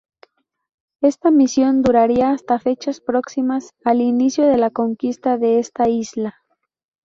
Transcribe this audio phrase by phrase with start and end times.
[1.01, 6.37] Esta misión duraría hasta fechas próximas al inicio de la conquista de esta isla.